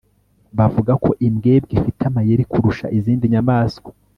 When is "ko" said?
1.03-1.09